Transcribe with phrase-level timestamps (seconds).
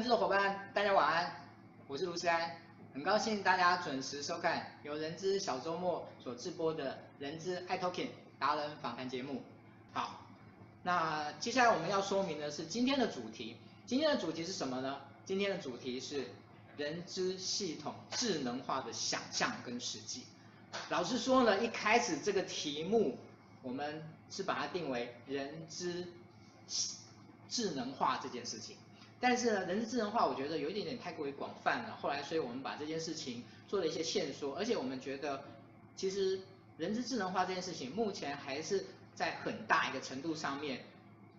[0.00, 1.30] 各位人资的伙伴，大家晚安，
[1.86, 2.56] 我是卢思安，
[2.94, 8.08] 很高兴大家准时收看由人资小周末所直播的人资爱 Talking
[8.38, 9.42] 达人访谈节目。
[9.92, 10.22] 好，
[10.84, 15.02] 那接下来我们要说明的是今天的主题，今天的主题是什么呢？
[15.26, 16.28] 今天的主题是
[16.78, 20.24] 人资系统智能化的想象跟实际。
[20.88, 23.18] 老实说呢，一开始这个题目
[23.60, 26.06] 我们是把它定为人资
[27.50, 28.78] 智能化这件事情，
[29.22, 31.98] 但是呢，人资智能化我觉得有一点点太过于广泛了。
[32.00, 35.44] 后来，所以我们把这件事情做了一些限缩，而且我们觉得，
[35.94, 36.40] 其实
[36.78, 40.86] 人资智能化这件事情目前还是在很大一个程度上面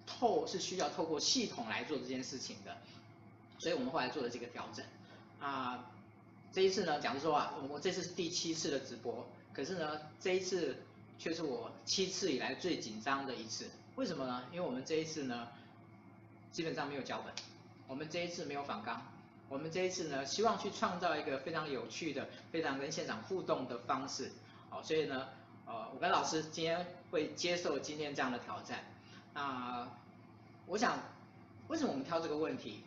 [0.05, 2.77] 透是需要透过系统来做这件事情的，
[3.57, 4.85] 所以我们后来做了这个调整。
[5.39, 5.89] 啊，
[6.53, 10.77] 这一次呢，讲说啊，我这次是第七次的直播，可是呢，这一次
[11.17, 13.65] 却是我七次以来最紧张的一次。
[13.95, 14.43] 为什么呢？
[14.51, 15.47] 因为我们这一次呢。
[16.53, 17.33] 基本上没有脚本，
[17.91, 19.05] 我们这一次没有反纲，
[19.49, 24.31] 我们这一次呢，希望去创造一个非常有趣的、非常跟现场互动的方式，
[24.69, 25.27] 好，所以呢，
[25.65, 28.85] 呃，我跟老师今天会接受今天这样的挑战。
[29.33, 29.89] 那
[30.67, 30.97] 我想，
[31.67, 32.81] 为什么我们挑这个问题？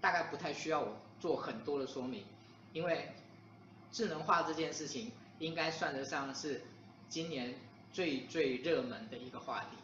[0.00, 2.24] 大概不太需要我做很多的说明，
[2.72, 3.12] 因为
[3.92, 6.62] 智能化这件事情应该算得上是
[7.10, 7.54] 今年
[7.92, 9.76] 最最热门的一个话题。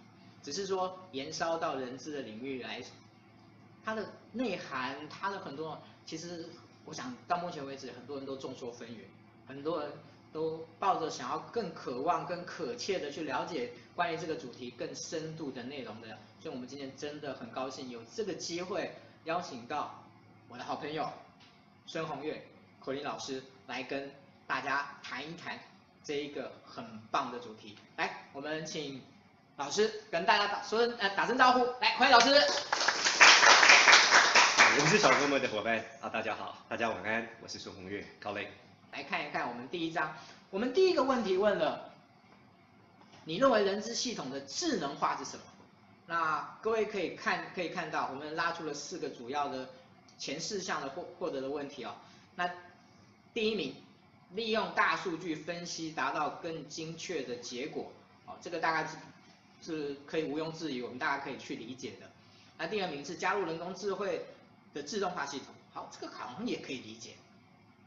[0.43, 2.83] 只是说延烧到人资的领域来，
[3.91, 6.49] 它的内涵，它的很多，其实
[6.85, 8.99] 我想到目前为止，很多人都众说纷纭，
[9.49, 9.91] 很多人
[10.33, 16.07] 都抱着想要更渴望、更渴切的去了解关于这个主题更深度的内容的，
[16.41, 20.05] 所以我们今天真的很高兴有这个机会邀请到
[20.49, 21.09] 我的好朋友
[21.89, 22.47] 孙红月、
[22.79, 24.09] 口令老师来跟
[24.47, 25.59] 大家谈一谈
[26.05, 27.77] 这一个很棒的主题。
[27.97, 29.03] 来，我们请。
[29.57, 32.31] 老师跟大家打说呃打声招呼，来欢迎老师。
[34.79, 38.49] 我是小周末的伙伴啊，大家好，大家晚安，我是孙红月高磊。
[38.93, 40.15] 来看一看我们第一章，
[40.49, 41.93] 我们第一个问题问了，
[43.25, 45.43] 你认为人资系统的智能化是什么？
[46.07, 49.69] 那各位可以看可以看到，我们拉出了四个主要的
[50.19, 51.97] 前四项的获获得的问题哦。
[52.37, 52.49] 那
[53.35, 53.75] 第一名，
[54.35, 57.91] 利用大数据分析达到更精确的结果，
[58.27, 58.97] 哦，这个大概是。
[59.63, 62.11] 是可以毋庸置疑，我们大家可以去理解的。
[62.57, 64.25] 那第二名是加入人工智慧
[64.75, 67.15] 的自动化系统，好，这个好像也可以理解。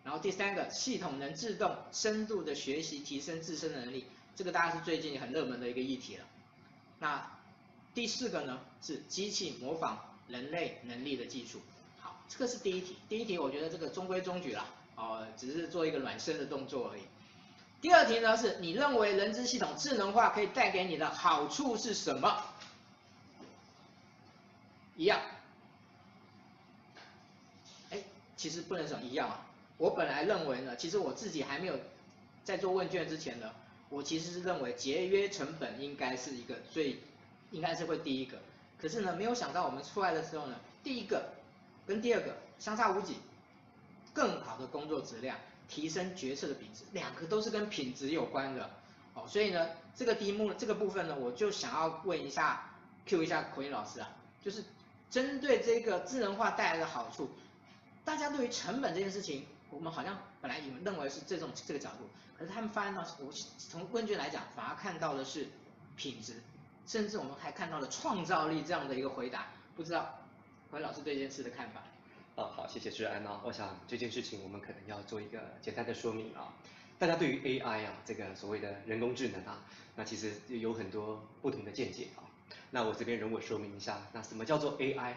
[0.03, 4.05] 然后第三个，系统能自动深度的学习，提升自身的能力，
[4.35, 6.25] 这个大家是最近很热门的一个议题了。
[6.99, 7.31] 那
[7.93, 11.61] 第四个呢，是机器模仿人类能力的技术，
[12.01, 12.97] 好，这个是第一题。
[13.07, 17.03] 第一题我觉得这个中规中矩啦，哦，只是做一个暖身的动作而已。
[17.79, 22.43] 第二题呢，是你认为人资系统智能化可以带给你的好处是什么？
[24.97, 25.21] 一样。
[28.43, 29.45] 其实不能说一样啊。
[29.77, 31.79] 我本来认为呢，其实我自己还没有
[32.43, 33.49] 在做问卷之前呢，
[33.87, 36.99] 我其实是认为节约成本应该是一个最，
[37.51, 38.37] 应该是会第一个。
[38.77, 41.29] 可是呢，没有想到我们出来的时候呢，第一个
[41.87, 43.15] 跟第二个相差无几，
[44.13, 45.37] 更好的工作质量。
[45.69, 48.69] 提升决策的品质，两个都是跟品质有关的，
[49.13, 52.69] 哦，所以呢，这个题目这个部分呢，我就想要问一下
[53.05, 54.09] ，Q 一下口音老师啊，
[54.43, 54.63] 就是
[55.09, 57.29] 针对这个智能化带来的好处，
[58.05, 65.47] 大家对于成本这件事情，我们好像本来以为认为是这种这个角度，可是他们发现到，我从问卷来讲，反而看到的是
[65.95, 66.41] 品质，
[66.85, 70.19] 甚至我们还看到了创造力这样的一个回答，不知道
[70.69, 71.83] 何老师对这件事的看法？
[72.35, 73.41] 哦，好，谢谢志安啊。
[73.43, 76.53] 我想这件事情我们可能要做一个简单的说明啊。
[76.99, 79.63] 大家对于 AI 啊，这个所谓的人工智能啊，
[79.95, 82.23] 那其实有很多不同的见解啊。
[82.71, 85.13] 那我这边容我说明一下，那什么叫做 AI？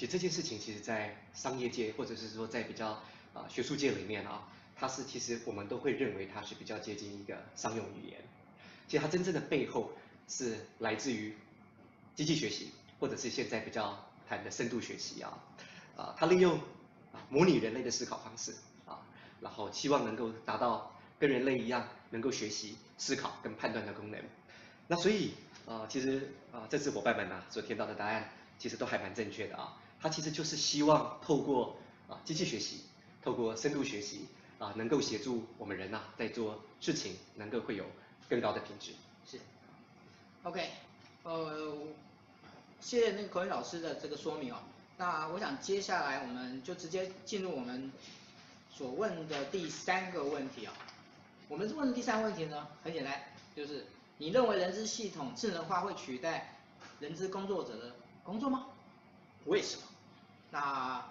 [0.00, 3.02] 其实这件事情，其实在商业界或者是说在比较
[3.34, 8.18] 啊学术界里面啊，它是其实我们都会认为它是比较接近一个商用语言。
[8.88, 9.92] 其实它真正的背后
[10.26, 11.36] 是来自于
[12.14, 15.38] 机器学习，或者是现在比较谈的深度学习啊。
[15.98, 16.56] 啊，它利用
[17.12, 18.54] 啊模拟人类的思考方式
[18.86, 19.04] 啊，
[19.42, 24.18] 然后希望能够达到跟人类一样能够学习、思考跟判断的功能。
[24.88, 25.34] 那所以
[25.66, 29.76] 啊，其实啊这次伙伴们呐所填到的答案其实都还蛮正确的啊。
[30.02, 31.76] 它其实就是希望透过
[32.08, 32.80] 啊机器学习，
[33.22, 34.26] 透过深度学习
[34.58, 37.84] 啊，能够协助我们人呐在做事情能够会有
[38.28, 38.92] 更高的品质。
[39.30, 39.38] 是。
[40.42, 40.70] OK，
[41.22, 41.76] 呃，
[42.80, 44.58] 谢谢那个口语老师的这个说明哦。
[44.96, 47.92] 那我想接下来我们就直接进入我们
[48.72, 50.72] 所问的第三个问题啊。
[51.48, 53.20] 我们问的第三个问题呢，很简单，
[53.54, 53.84] 就是
[54.16, 56.58] 你认为人资系统智能化会取代
[57.00, 57.94] 人资工作者的
[58.24, 58.66] 工作吗？
[59.46, 59.82] 为什么？
[60.50, 61.04] 那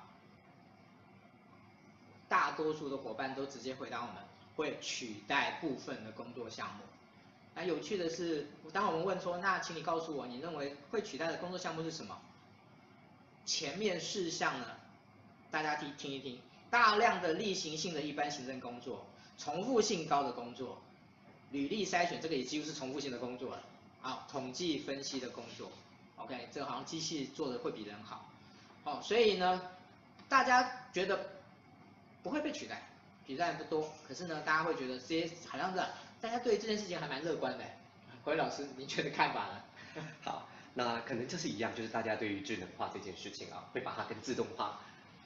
[2.27, 4.15] 大多数的伙伴都直接回答我们
[4.55, 6.83] 会取代部分的工作项目。
[7.55, 12.17] 那有趣的是，当我们问说，那请你告诉我，你认为会取代的工作项目是什么？
[13.45, 14.67] 前面事项呢，
[15.49, 16.39] 大家听听一听，
[16.69, 19.05] 大量的例行性的一般行政工作，
[19.37, 20.79] 重复性高的工作，
[21.51, 23.63] 履历筛选这个也几乎是重复性的工作了。
[24.01, 25.71] 好，统计分析的工作
[26.17, 28.28] ，OK，这个好像机器做的会比人好。
[28.89, 29.61] 哦，所以呢，
[30.27, 31.19] 大家觉得
[32.23, 32.81] 不会被取代，
[33.27, 35.77] 取代不多，可是呢，大家会觉得这些好像是
[36.19, 37.63] 大家对这件事情还蛮乐观的。
[38.23, 40.03] 国威老师，您觉得看法呢？
[40.23, 40.49] 好。
[40.75, 44.79] 那可能就是一样，就是大家对于智能化这件事情啊，会把它跟自动化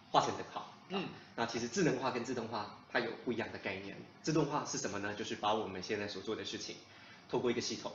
[0.09, 0.73] 画成等号。
[0.89, 1.09] 嗯。
[1.35, 3.95] 那其实智能化跟自动化它有不一样的概念。
[4.23, 5.13] 自动化是什么呢？
[5.13, 6.77] 就是把我们现在所做的事情，
[7.29, 7.91] 透过一个系统，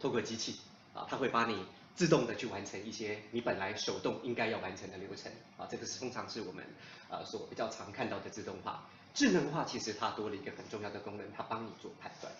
[0.00, 0.60] 透过机器
[0.94, 5.66] 啊，它会把你自动的去完成一些你本来手动应该要完成的流程啊。
[5.70, 6.64] 这个是通常是我们
[7.08, 8.88] 呃所比较常看到的自动化。
[9.14, 12.32] 智能化其实它多了一个很重要的功能，它帮你做判断。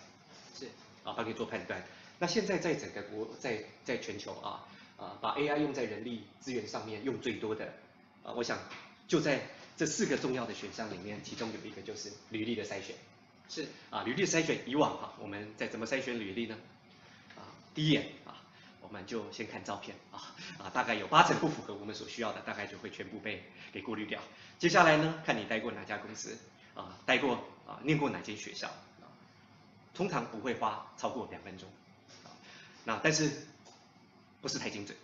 [0.57, 0.67] 是。
[1.03, 1.83] 啊，帮你做判断。
[2.19, 4.63] 那现在在整个国在在全球啊，
[4.95, 7.65] 啊把 AI 用在人力资源上面用最多的，
[8.23, 8.57] 啊我想
[9.05, 9.41] 就在
[9.75, 12.95] 这四个重要的选项里面，其中有一个就是履历的筛选。
[13.49, 16.57] 是啊，履历筛选以往哈，我们在怎么筛选履历呢？
[17.35, 18.42] 啊，第一眼啊，我
[18.93, 24.21] 们就先看照片啊啊，大概有八成不符合我们所需要的，大概就会全部被给过滤掉。
[24.59, 26.37] 接下来呢，看你待过哪家公司
[26.75, 27.35] 啊，待过
[27.67, 28.67] 啊，念过哪间学校
[29.01, 29.09] 啊，
[29.95, 31.67] 通常不会花超过两分钟
[32.23, 32.29] 啊。
[32.85, 33.47] 那但是
[34.41, 34.95] 不是太精准，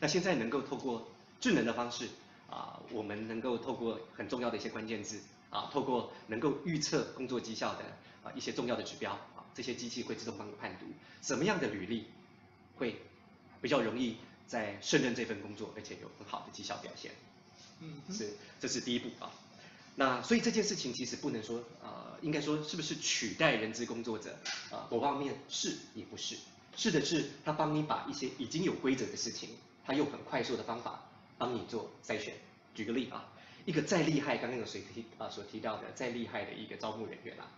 [0.00, 1.06] 那现在能够透过
[1.40, 2.08] 智能的方式
[2.48, 7.84] 啊，我们能够透过很重要的一些关键字啊，透过能够预测工作绩效的
[8.24, 10.86] 啊一些重要的指标啊，这些机器会自动帮你判读
[11.22, 12.06] 什么样的履历
[12.80, 12.96] 会
[13.60, 14.16] 比较容易
[14.46, 17.12] 在胜任这份工作，而且有很好的绩效表现。
[17.80, 19.30] 嗯，是，这是第一步啊。
[19.96, 24.34] 那所以这件事情其实不能说呃，应该说是不是取代人资工作者
[24.70, 24.88] 啊？
[24.90, 26.38] 某方面是也不是。
[26.76, 29.50] 是的是，他帮你把一些已经有规则的事情，
[29.84, 31.04] 他用很快速的方法
[31.36, 32.34] 帮你做筛选。
[32.74, 33.28] 举个例啊，
[33.66, 37.50] 一个再厉害，刚刚有谁提啊所提到的再厉害的一个招募人员啊，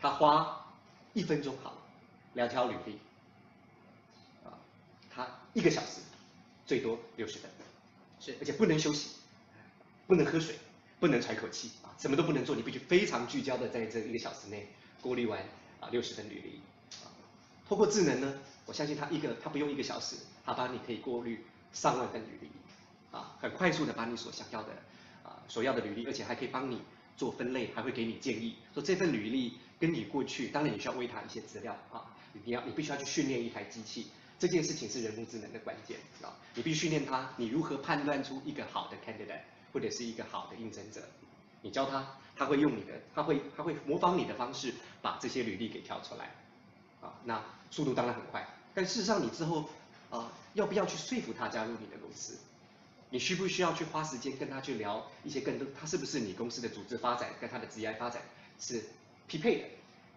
[0.00, 0.76] 他花
[1.14, 1.78] 一分钟好了，
[2.34, 2.98] 两条履历，
[5.58, 6.00] 一个小时
[6.64, 7.50] 最多六十分，
[8.20, 9.10] 是，而且不能休息，
[10.06, 10.54] 不能喝水，
[11.00, 14.68] 不能喘口气啊，什么都不能做，你必须非常聚焦的在这一个小时内
[15.02, 15.40] 过滤完
[15.80, 16.60] 啊六十分履历，
[17.04, 17.10] 啊，
[17.68, 18.38] 透过智能呢。
[18.66, 20.14] 我相信它一个，它不用一个小时，
[20.44, 22.50] 他帮你可以过滤上万份履历，
[23.10, 24.74] 啊，很快速的把你所想要的，
[25.24, 26.82] 啊，所要的履历，而且还可以帮你
[27.16, 32.14] 做分类，还会给你建议，说这份履历跟你过去，当然你需要喂它一些资料，啊，
[32.44, 34.08] 你要你必须要去训练一台机器，
[34.38, 39.40] 这件事情是人工智能的关键，啊，你必须训练他，你如何判断出一个好的 candidate
[39.72, 41.02] 或者是一个好的应征者，
[41.62, 46.34] 你教他，他会用你的，他会他会模仿你的方式把这些履历给挑出来，
[47.00, 48.46] 啊，那速度当然很快。
[48.74, 49.68] 但事实上，你之后
[50.10, 52.38] 啊、要不要去说服他加入你的公司？
[53.10, 55.66] 你需不需要去花时间跟他去聊一些更多？
[55.78, 58.22] 他是不是你公司的组织发展跟他的职业发展
[58.60, 58.84] 是
[59.26, 59.64] 匹配的？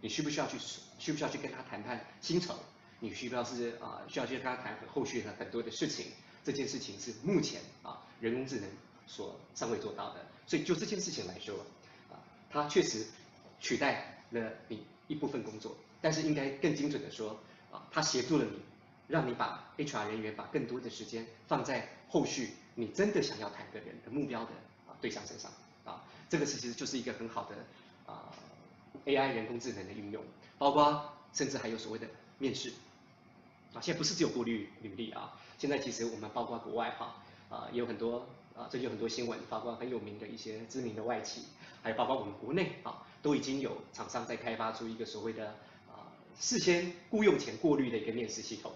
[0.01, 0.57] 你需不需要去
[0.99, 2.55] 需不需要去跟他谈判薪酬？
[3.01, 6.05] 你需要是啊、需要去跟他谈后续的很多的事情？
[6.45, 8.69] 这件事情是目前啊人工智能
[9.05, 10.25] 所尚未做到的。
[10.47, 11.65] 所以就这件事情来说
[12.09, 12.15] 啊，
[12.49, 13.05] 它确实
[13.59, 17.37] 取代了你一部分工作，但是应该更精准的说。
[17.71, 18.59] 啊，他协助了你，
[19.07, 24.51] 让你把 HR 人员把更多的时间放在后续你真的想要谈的人的目标的
[24.85, 25.49] 啊对象身上
[25.85, 27.55] 啊，这个其实就是一个很好的
[28.05, 28.27] 啊
[29.05, 30.21] AI 人工智能的应用，
[30.57, 32.05] 包括甚至还有所谓的
[32.39, 32.73] 面试
[33.73, 37.15] 啊，现在不是只有过滤履历啊，现在其实我们包括国外哈
[37.49, 41.43] 啊也有很多啊，最近很多新闻，包括很有名的一些知名的外企，
[41.81, 45.55] 还有包括我们国内啊，都已经有厂商在开发出一个所谓的
[45.87, 46.11] 啊。
[46.39, 48.71] 事先雇佣前过滤的一个面试系统，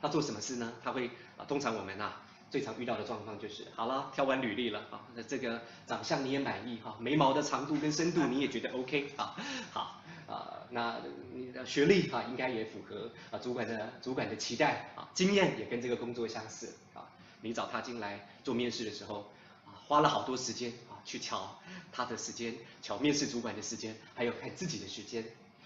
[0.00, 0.72] 他做什么事呢？
[0.82, 9.36] 他会啊，通常我们啊最常遇到的状况就是，好了，挑完履历了啊，那这个长相你也满意哈，眉毛的长度跟深度你也觉得 OK 啊，
[9.72, 11.00] 好啊，那
[11.32, 17.08] 你的学历啊应该也符合啊主管的主管的期待啊，经验也跟这个工作相似啊，
[17.40, 19.30] 你找他进来做面试的时候
[19.66, 21.58] 啊，花了好多时间啊去瞧
[21.90, 25.24] 他的时间，瞧面试主管的时间，还有看自己的时间。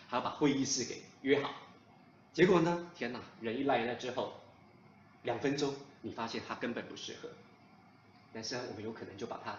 [0.09, 1.55] 还要把会议室给约好，
[2.35, 2.87] 结果呢？
[2.95, 3.21] 天哪！
[3.41, 4.35] 人一来了之后，
[5.23, 7.31] 两分钟，你发现他根本不适合。
[8.31, 9.57] 但是我们有可能就把他，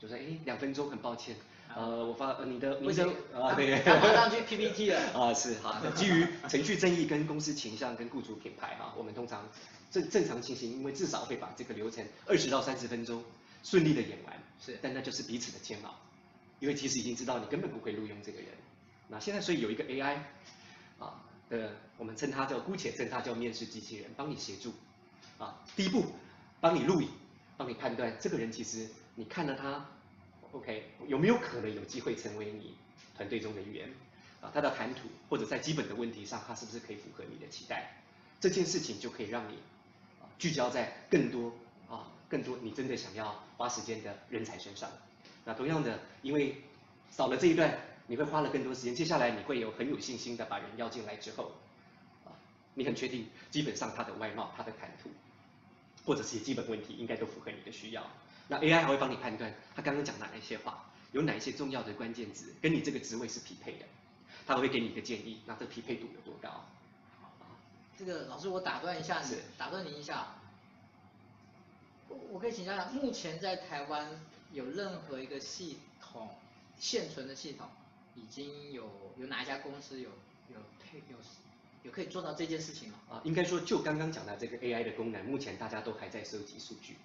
[0.00, 1.36] 就说，哎，两分钟，很抱歉，
[1.76, 5.00] 呃，我发，呃、你的，你的，啊，对，马上去 PPT 了。
[5.14, 5.80] 啊，是好。
[5.94, 9.48] 基于程序正义跟公司形象跟雇主品牌哈，我们通常
[9.90, 13.22] 正正常情形，因为至少会把这个流程二十到三十分钟
[13.62, 15.94] 顺利的演完，是，但那就是彼此的煎熬，
[16.58, 18.48] 因为其实已经知道你根本不会录用这个人。
[19.08, 20.16] 那现在所以有一个 AI
[20.98, 24.72] 啊的，我们称它叫姑且称它叫面试机器人，帮你协助
[25.38, 26.04] 啊，第一步
[26.60, 27.08] 帮你录影，
[27.56, 29.86] 帮你判断这个人其实你看了他
[30.52, 32.74] ，OK 有没有可能有机会成为你
[33.16, 33.88] 团队中的一员
[34.40, 34.50] 啊？
[34.52, 38.02] 他的谈吐或者在基本的问题上，他是不是可以符合你的期待？
[38.40, 39.58] 这件事情就可以让你
[40.38, 41.52] 聚焦在更多
[41.88, 44.90] 啊更多你真的想要花时间的人才身上。
[45.44, 46.56] 那同样的，因为
[47.10, 48.94] 少了这一段，你会花了更多时间。
[48.94, 51.52] 接下来你会有很有信心的把人邀进来之后，
[52.24, 52.32] 啊，
[52.74, 55.10] 你很确定基本上他的外貌、他的谈吐，
[56.06, 58.02] 或者是基本问题应该都符合你的需要。
[58.50, 63.86] 那 AI 还会帮你判断他刚刚讲哪一些话，有哪一些重要的关键词跟你这个职位是匹配的，
[64.44, 66.66] 他会给你一个建议，那这匹配度有多高？
[67.96, 70.34] 这个老师，我打断一下你，打断你一下。
[72.08, 74.08] 我我可以请教一下，目前在台湾
[74.52, 76.30] 有任何一个系统
[76.78, 77.68] 现存的系统，
[78.16, 80.08] 已经有有哪一家公司有
[80.48, 81.18] 有配有
[81.84, 82.98] 有可以做到这件事情吗？
[83.10, 86.96] 啊，应该说就刚刚讲的这个 AI 的功能，目前大家都还在收集数据，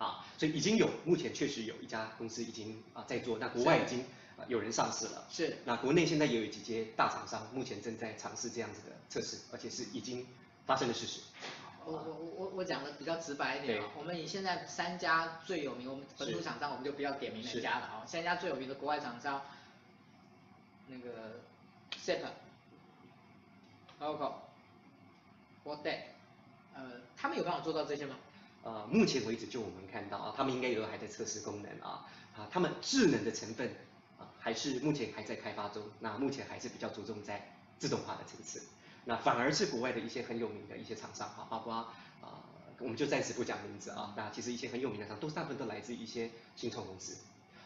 [0.00, 4.00] 啊，所以已经有目前确实有一家公司已经啊在做，那国外已经
[4.38, 5.26] 啊有人上市了。
[5.30, 5.58] 是。
[5.66, 8.96] 那国内现在也有几间大厂商目前正在尝试这样子的。
[9.10, 10.26] 测试，而且是已经
[10.64, 11.20] 发生的事实。
[11.84, 18.06] 我我我我讲的比较直白一点啊，我们以现在三家最有名，我们本土厂商我们就不要点名哪家了啊。
[18.06, 19.42] 三家最有名的国外厂商，
[20.86, 21.40] 那个
[22.02, 22.20] SAP、
[24.00, 24.34] Oracle、
[25.64, 25.98] Workday，
[26.74, 28.16] 呃，他们有办法做到这些吗？
[28.62, 33.74] 呃，目前为止就我们看到啊，他们应该也都还在测试功能啊，啊，他们智能的成分
[34.18, 37.56] 啊，还是目前还在开发中，那目前还是比较着重在。
[37.80, 38.62] 自动化的层次，
[39.06, 41.88] 那反而是国外的一些很有名的一些厂商哈，包括啊、
[42.78, 47.16] 我们就暂时不讲名字啊，那其实一些很有名的厂商，都大部分都来自一些新创公司，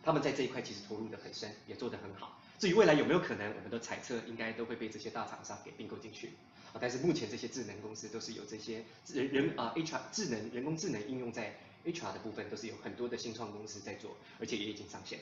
[0.05, 2.39] 他们在这一块其实投入的很深，也做得很好。
[2.61, 6.35] 至于未来有没有可能，我们的猜测应该都会被这些大厂商给并购进去
[6.75, 6.79] 啊。
[6.79, 15.21] 但是目前这些智能公司都是有这些人人啊 HR 智能人工智能应用在 HR 的部分，都是有很多的新创公司在做，而且也已经上线。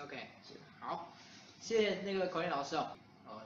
[0.00, 0.16] OK，
[0.48, 1.12] 是好，
[1.60, 2.96] 谢谢那个口令老师哦。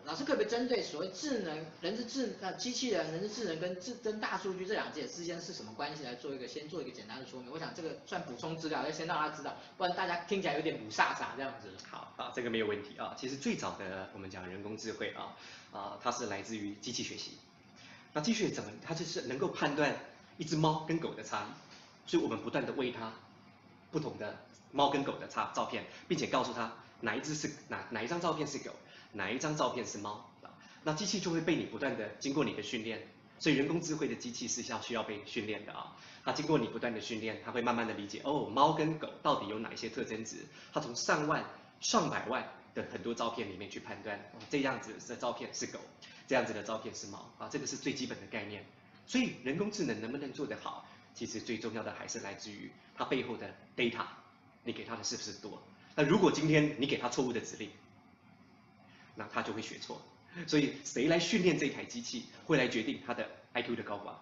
[0.05, 7.50] 老师可不可以针对所谓智能、人之智呃机器人、人之智能跟智跟大数据这两者之间是什么关系来做一个先做一个简单的说明？
[7.50, 11.71] 我想这个算补充资料，要先让大家知道，不然大家听起来有点雾煞煞这样子。
[11.91, 13.14] 好啊，这个没有问题啊。
[13.19, 15.35] 其实最早的我们讲人工智慧啊
[15.73, 17.38] 啊，它是来自于机器学习。
[18.12, 18.71] 那机器怎么？
[18.85, 19.97] 它就是能够判断
[20.37, 23.11] 一只猫跟狗的差异，所以我们不断的喂它
[23.91, 24.37] 不同的
[24.71, 28.71] 猫跟狗的差照片，并且告诉它哪一只是哪哪一张照片是狗。
[29.14, 30.52] 哪一张照片是猫啊？
[30.83, 35.97] 那机器就会被你不断的经过你的训练，所以人工智慧的机器是要需要被训练的啊。
[36.25, 40.47] 它经过你不断的训练，它会慢慢的理解哦，猫跟狗到底有哪一些特征值？
[40.73, 41.44] 它从上万、
[41.80, 45.78] 上百万的很多照片里面去判断，哦，这样子的照片是狗，
[46.26, 47.49] 这样子的照片是猫啊。
[47.49, 48.64] 这个是最基本的概念。
[49.06, 54.06] 所以人工智能能不能做得好，其实最重要的还是来自于它背后的 data，
[54.64, 55.62] 你给它的是不是多？
[55.94, 57.71] 那如果今天你给它错误的指令，
[59.14, 60.02] 那他就会学错，
[60.47, 64.14] 所以谁来训练这台机器，会来决定它的 IQ 的高寡。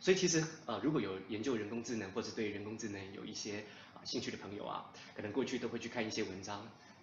[0.00, 3.64] 所以其实呃，如果有研究人工智能或者对人工智能有一些
[3.94, 6.60] 啊兴趣的朋友啊，可能过去都会去看一些文章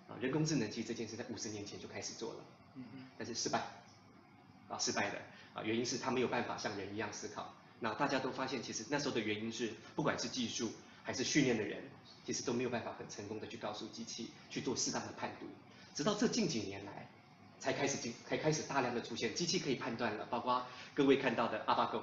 [0.08, 0.16] 啊。
[0.22, 2.40] 人工智能其实这件事在五十年前就开始做了，
[2.76, 3.60] 嗯嗯，但是失败，
[4.70, 5.22] 啊失败的
[5.54, 7.54] 啊原因是它没有办法像人一样思考。
[7.82, 10.72] 那大家都发现，其实那时候的原因是，不管是技术
[11.04, 11.84] 还是训练的人，
[12.26, 15.46] 其实都没有办法很成功的去告诉机器去做适当的判读。
[15.94, 17.10] 直到这近几年来。
[17.66, 22.00] 才开始进，才开始大量的出现，机器可以判断了，包括各位看到的 AlphaGo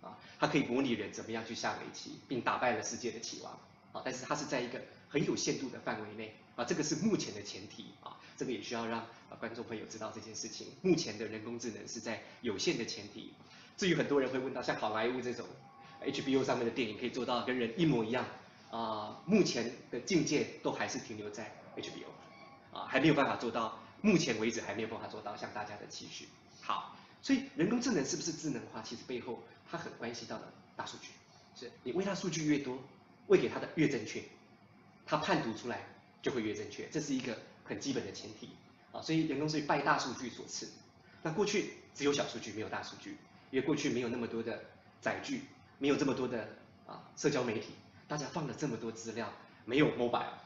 [0.00, 3.52] 啊，它可以模拟人怎么样去下围棋，并打败了世界的棋王
[3.92, 9.06] 啊，但是它是在一个很有限度的范围内啊，这个是目前的前提啊，这个也需要让
[9.38, 13.34] 观众朋友知道这件事情，目前的人工智能是在有限的前提。
[13.76, 15.46] 至于很多人会问到，像好莱坞这种
[16.02, 18.24] HBO 上面的电影可以做到跟人一模一样
[18.70, 23.78] 啊，目前的境界都还是停留在 HBO 啊，还没有办法做到。
[24.02, 26.28] 目前为止还没有办法做到像大家的期许。
[26.60, 28.82] 好，所以人工智能是不是智能化？
[28.82, 31.08] 其实背后它很关系到的大数据。
[31.54, 32.78] 是你喂它数据越多，
[33.28, 34.22] 喂给它的越正确，
[35.06, 35.86] 它判读出来
[36.20, 38.50] 就会越正确，这是一个很基本的前提
[38.90, 39.00] 啊。
[39.02, 40.70] 所以人工智能拜大数据所赐。
[41.22, 43.16] 那过去只有小数据，没有大数据，
[43.50, 44.64] 因为过去没有那么多的
[45.00, 45.42] 载具，
[45.78, 46.48] 没有这么多的
[46.86, 47.68] 啊社交媒体，
[48.08, 49.32] 大家放了这么多资料，
[49.64, 50.41] 没有 mobile。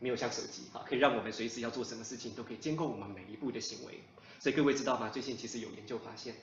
[0.00, 4.00] 没有像手机哈，可以让我们随时要做什么事情都可以监控我们每一步的行为。
[4.38, 5.08] 所以各位知道吗？
[5.08, 6.34] 最近其实有研究发现，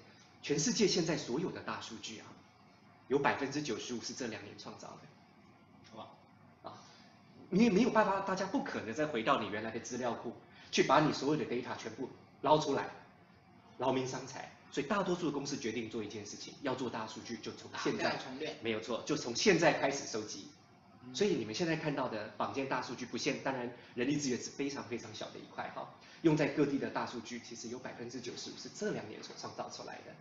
[0.42, 2.28] 全世界现在所有的大数据啊，
[3.08, 5.00] 有百分之九十五是这两年创造的。
[5.92, 6.10] 好吧
[6.64, 6.74] 啊，
[7.50, 10.34] 你也没有办法，大家不可能再回到你原来的资料库，
[10.72, 12.10] 去把你所有的 data 全部
[12.42, 12.90] 捞出来，
[13.78, 14.52] 劳民伤财。
[14.72, 18.20] 所以大多数的公司决定做一件事情，要做大数据，就从现在，
[18.62, 20.50] 没有错，就从现在开始收集。
[21.14, 25.94] 所以你们现在看到的坊间大数据不限，当然人力资源是非常非常小的一块哈，
[26.24, 30.14] 用在各地的大数据其实有百分之九十五是这两年所创造出来的。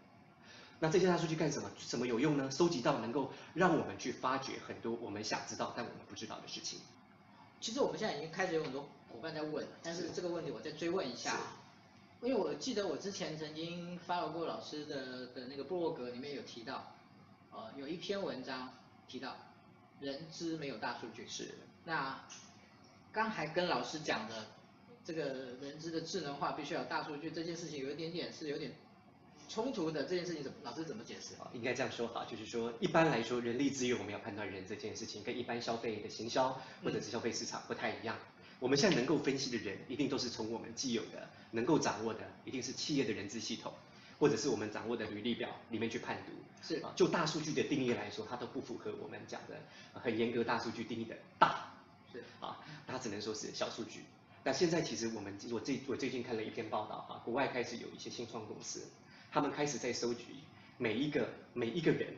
[0.80, 1.70] 那这些大数据干什么？
[1.78, 2.50] 什么有用呢？
[2.50, 6.80] 收集到能够让我们去发掘很多我们想知道但我们不知道的事情。
[7.60, 11.38] 其实我们现在已经开始有很多伙伴在问，但是这个问题我再追问一下，
[12.20, 16.92] 因为我记得我之前曾经 follow 过老师的的那个部落格里面有提到，
[17.52, 18.74] 呃，有一篇文章
[19.08, 19.36] 提到
[20.00, 21.26] 人资没有大数据。
[21.28, 21.54] 是。
[21.84, 22.24] 那
[23.12, 24.46] 刚才跟老师讲的
[25.04, 28.72] 这个人资的智能化必须要有大数据这件事情，有一点点是有点。
[29.46, 31.34] 冲突的这件事情怎么，老师怎么解释？
[31.34, 38.16] 啊，应该这样说哈，就是说一般来说，人力资源我们要判断人这件事情，跟一般消费的行销或者是消费市场不太一样。
[38.18, 43.70] 嗯、我们现在能够分析的人，一定都是从我们既有的能够掌握的，一定是企业的人资系统，
[44.18, 46.32] 或者是我们掌握的履历表里面去判读。
[46.66, 49.60] 是啊，就大数据的定义来说，它都不符合我们讲的
[50.00, 51.72] 很严格大数据定义的大。
[52.12, 54.04] 是啊，它只能说是小数据。
[54.42, 58.82] 那现在其实我们我最我最近看了一篇报道啊，国外开始有一些新创公司。
[59.30, 60.24] 他们开始在收集
[60.78, 62.14] 每一个每一个人，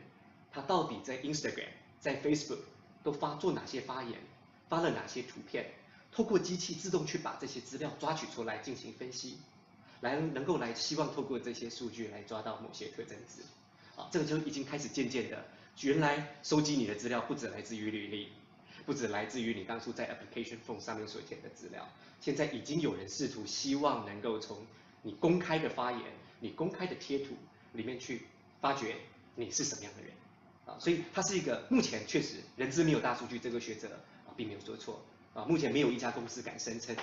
[0.51, 2.59] 他到底在 Instagram、在 Facebook
[3.03, 4.19] 都发做哪些发言，
[4.69, 5.65] 发了哪些图片，
[6.11, 9.39] 透过机器自动去把这些资料抓取出来进行分析，
[10.01, 13.41] 来能够来希望透过这些数据来抓到某些特征值，
[13.95, 15.45] 啊，这个就已经开始渐渐的，
[15.81, 18.29] 原来收集你的资料不只来自于履历，
[18.85, 21.87] 不只来自于你当初在 application form 上面所填的资料，
[22.21, 24.65] 现在已经有人试图希望能够从
[25.01, 26.01] 你公开的发言。
[26.39, 27.33] 你公开的贴图
[27.73, 28.27] 里面去
[28.61, 28.95] 发掘
[29.33, 30.11] 你是什么样的人
[30.67, 33.87] 啊，所以它是一个目前确实人资没有大数据，这个学者
[34.27, 35.01] 啊并没有说错
[35.33, 36.95] 啊，目前没有一家公司敢声称。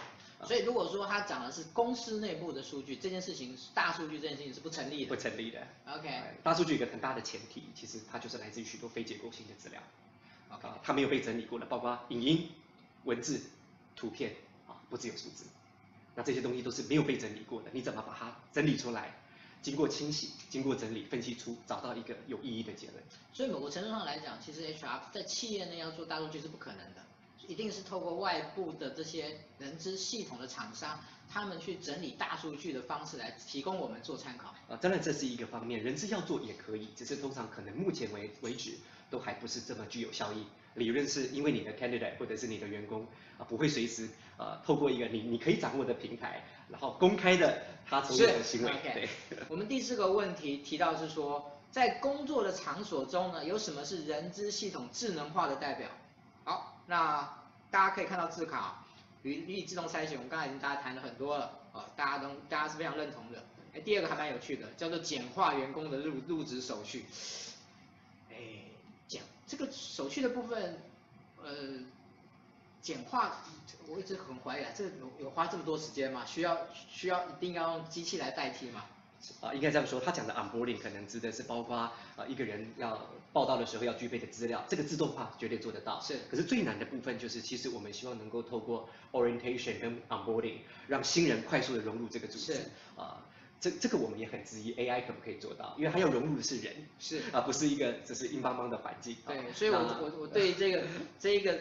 [0.47, 5.15] 所以如果说他讲的是公司内部的数据，这件事情大数据这件事情是不成立的。
[5.15, 5.67] 不成立的。
[5.87, 6.09] OK。
[6.43, 9.81] 大数据有一个很大的前提，其实它就是来自于许多非结构性的资料。
[10.51, 10.69] OK。
[10.83, 12.49] 它没有被整理过的，包括影音、
[13.05, 13.41] 文字、
[13.97, 14.35] 图片
[14.69, 15.45] 啊，不只有数字，
[16.15, 19.19] 那这些东西都是没有被整理过的，你怎么把它整理出来？
[19.63, 23.03] 经过清洗，经过整理，分析出找到一个有意义的结论。
[23.33, 27.04] 所以某个程度上来讲，其实 HR 在企业内要做大数据是不可能的，
[27.49, 34.55] 一定是透过外部的这些人资系统的厂商，他们去整理大数据的方式来提供我们做参考。
[34.69, 38.73] 啊，当然这是一个方面，人资要做也可以，只是通常可能目前为为止
[39.11, 40.45] 都还不是这么具有效益。
[40.75, 43.07] 理论是因为你的 candidate 或者是你的员工
[43.39, 48.71] 啊，不会随时呃透过一个你你可以掌握的平台，然后公开的他所有的行为。
[48.73, 48.93] Okay.
[48.95, 49.09] 对。
[49.49, 55.89] 我们第四个问题提到是说，在工作的场所中呢，有什么是人资系统智能化的代表？
[56.87, 57.39] 那
[57.71, 58.85] 大家可以看到字卡，
[59.23, 63.45] 履历自动筛选，我们刚才已经大家谈了很多了，啊，大家都大家是非常认同的。
[63.75, 67.07] 哎，第二个还蛮有趣的，叫做简化员工的入入职手续。
[68.31, 68.37] 哎，
[69.09, 70.81] 讲这个手续的部分，
[71.43, 71.85] 呃。
[72.85, 73.33] 简化，
[73.89, 76.23] 我一直很怀疑啊，这有有花这么多时间吗？
[76.27, 78.85] 需要需要一定要用机器来代替吗？
[79.41, 81.93] 啊，应该这样说，他讲的 onboarding 可能指的是包括啊
[82.29, 86.01] 一个人要报到的时候要具备的资料，这个自动化绝对做得到。
[86.01, 86.19] 是。
[86.31, 90.59] 可是最难的部分就是，其实我们希望能够透过 orientation 跟 onboarding
[90.89, 92.55] 让新人快速的融入这个组织。
[92.55, 92.61] 是。
[92.97, 93.23] 啊，
[93.61, 96.75] 这这个我们也很质疑 AI 可不可以做到，因为它要融入的是人。
[96.99, 97.23] 是。
[97.33, 99.17] 啊，不是一个只是硬邦邦的环境。
[99.27, 100.85] 对，所以我我我对这个
[101.19, 101.59] 这一个。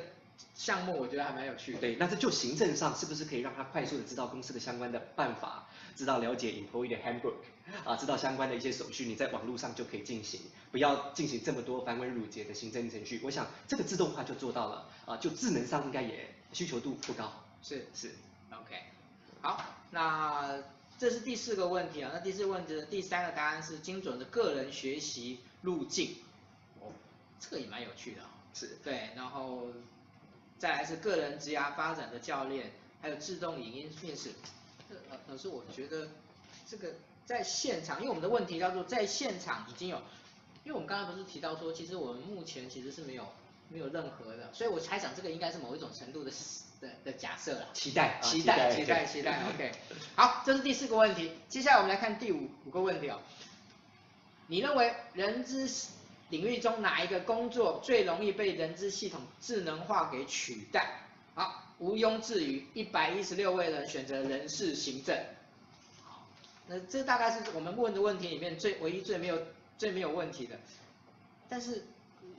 [0.55, 1.79] 项目我觉得还蛮有趣的。
[1.79, 7.35] 对，那这就行政上是不是可以让他快速的知道公司的相关的办法，知道了解 employee 的 handbook，
[7.83, 13.19] 啊，知道相关的一些手续，你在网络上就可以进行，不要进行这么多繁文缛节的行政程序。
[13.23, 17.31] 我想这个自动化就做到了，啊，就智能上应该也需求度不高。
[17.61, 18.11] 是是
[18.51, 18.75] ，OK，
[19.41, 20.61] 好，那
[20.97, 26.15] 这是第四个问题啊，那第四个问题的第三个答案是精准的个人学习路径。
[26.79, 26.91] 哦，
[27.39, 28.29] 这个也蛮有趣的啊。
[28.53, 28.77] 是。
[28.83, 29.67] 对，然后。
[30.59, 34.31] 再来是个人职涯发展的教练，还有自动影音面试。
[35.09, 36.09] 老老师，我觉得
[36.67, 39.97] 这个在现场，因为我们的问题叫做在现场已经有，
[40.63, 43.27] 因为我们刚才不是提到说，其实我们目前其实是没有
[43.69, 46.31] 没有任何的，所以我猜想这个应该是某一种程度的
[46.81, 47.67] 的的假设了。
[47.73, 49.43] 期待，期待，期待， 期待。
[49.53, 49.71] OK，
[50.15, 51.31] 好，这是第四个问题。
[51.49, 53.19] 接下来我们来看第五五个问题哦。
[54.47, 55.69] 你认为人资？
[56.29, 61.01] 领域中哪一个工作最容易被人资系统智能化给取代？
[61.35, 65.17] 好，毋庸置疑，一百一十六位人选择人事行政。
[66.01, 66.25] 好，
[66.67, 69.37] 那这大概是我们问的问题里面最唯一最没有
[69.77, 70.57] 最没有问题的。
[71.49, 71.83] 但是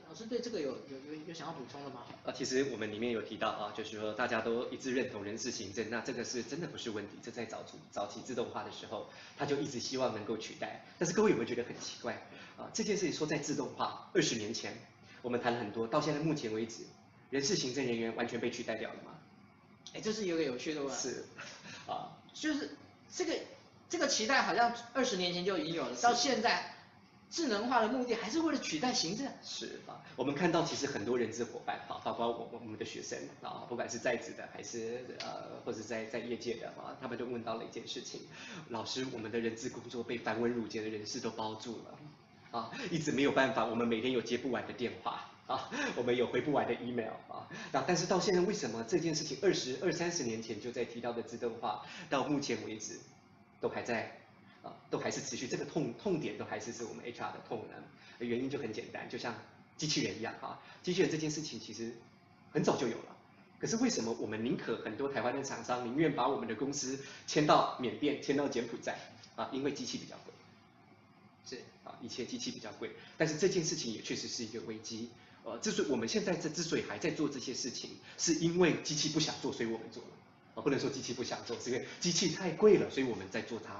[0.09, 2.05] 老师对这个有有有有想要补充的吗？
[2.25, 7.19] 啊，其实我们里面有提到啊，就是说大家都一致认同人事行政，那这个是真的不是问题。
[7.21, 10.83] 这在早期早期自动化的时候，他就一直希望能够取代。
[10.97, 12.13] 但是各位有没有觉得很奇怪
[12.57, 12.65] 啊？
[12.73, 14.75] 这件事情说在自动化二十年前，
[15.21, 16.81] 我们谈了很多，到现在目前为止，
[17.29, 19.11] 人事行政人员完全被取代掉了吗？
[19.93, 21.09] 哎，这是一个有趣的问题。
[21.09, 21.25] 是，
[21.87, 22.77] 啊，就是
[23.13, 23.33] 这个
[23.89, 26.71] 这个期待好像二十年前就已经有了，到现在。
[27.27, 29.27] 智能化的目的还是为了取代行政？
[29.43, 38.21] 是啊，我们看到其实很多人资伙伴啊，包括我我们的学生啊，不管是在职的还是呃或者在在业界的啊，他们都问到了一件事情：
[38.69, 41.97] 老师，我们的人资工作被繁文缛节的人事都包住了
[42.57, 52.99] 啊，一直没有办法，我们每天有接不完的电话 啊，我们有回不完的 email 啊，那但是到现在为什么这件事情二十二三十年前就在提到的自动化，到目前为止
[53.61, 54.17] 都还在
[54.63, 54.73] 啊？
[54.89, 57.75] 都还是持续，这个痛痛点都还是是我们 HR 的痛呢。
[58.17, 59.35] 原因就很简单，就像
[59.77, 61.93] 机器人一样啊，机器人这件事情其实
[62.51, 63.15] 很早就有了，
[63.59, 68.97] 可是为什么我们宁可很多台湾的厂商宁愿把我们的公司迁到缅甸、迁到柬埔寨
[69.35, 69.47] 啊？
[69.53, 70.33] 因为机器比较贵，
[71.45, 72.89] 是啊，一切机器比较贵。
[73.15, 75.11] 但是这件事情也确实是一个危机。
[75.45, 80.09] 呃，之所以我们现在这之所以还在做这些事情，是因为机器不想做，所以我们做了。
[80.55, 83.73] 啊，不能说机器不想做，是因为机器太贵了，所以我们在做它。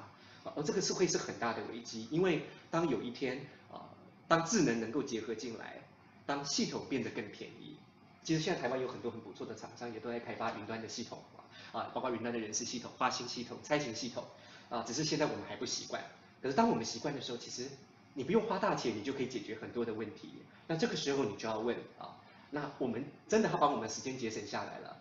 [0.45, 3.89] 啊而这个是会是很大的危机，因为当有一天啊，
[4.27, 5.81] 当智能能够结合进来，
[6.27, 7.77] 当系统变得更便宜，
[8.23, 11.23] 其实现在台湾有很多很不错的厂商也都在开发云端的系统
[11.71, 14.23] 啊，包括云端的人事系统、发薪系统、差勤系统
[14.69, 16.03] 啊，只是现在我们还不习惯。
[16.43, 17.67] 可是当我们习惯的时候，其实
[18.15, 20.33] 你不用花大钱，你就可以解决很多的问题。
[20.65, 22.17] 那这个时候你就要问啊，
[22.49, 24.97] 那我们真的要把我们的时间节省下来了，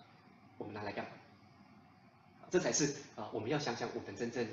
[0.59, 1.11] 我们拿来干嘛？
[2.50, 4.46] 这才是啊，我们要想想我们真正。